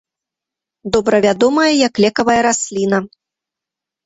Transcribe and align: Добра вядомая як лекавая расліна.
Добра 0.95 1.19
вядомая 1.25 1.67
як 1.87 1.93
лекавая 2.07 2.39
расліна. 2.49 3.03